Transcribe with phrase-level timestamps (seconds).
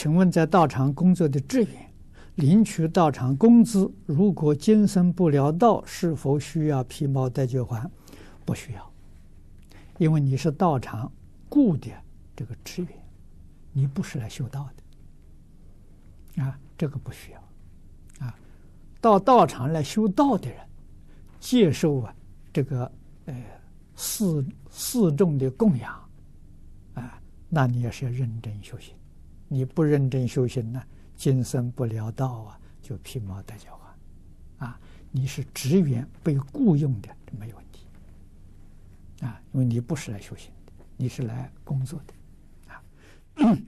[0.00, 1.92] 请问在道场工作的职员
[2.36, 7.90] 领取道场工资，如果今生不了道，是否需要披毛戴角环？
[8.46, 8.92] 不需要，
[9.98, 11.12] 因为你是道场
[11.50, 11.90] 雇的
[12.34, 12.90] 这个职员，
[13.74, 14.70] 你不是来修道
[16.34, 18.34] 的啊，这个不需要啊。
[19.02, 20.58] 到道场来修道的人，
[21.40, 22.14] 接受啊
[22.54, 22.90] 这个
[23.26, 23.34] 呃
[23.96, 25.92] 四四众的供养
[26.94, 27.20] 啊，
[27.50, 28.94] 那你也是要认真修行。
[29.52, 30.80] 你不认真修行呢，
[31.16, 33.96] 今生不了道啊，就皮毛带脚啊，
[34.58, 34.80] 啊，
[35.10, 37.84] 你是职员被雇佣的，没有问题，
[39.26, 43.58] 啊，因为你不是来修行的，你是来工作的，啊。